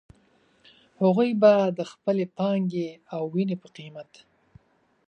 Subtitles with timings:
[1.01, 4.11] هغوی به د خپلې پانګې او وينې په قيمت.